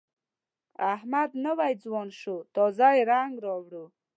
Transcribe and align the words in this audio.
احمد 0.93 1.29
نوی 1.45 1.73
ځوان 1.83 2.07
شوی، 2.19 2.47
تازه 2.55 2.87
یې 2.95 3.03
رنګ 3.11 3.33
راوړ. 3.45 3.71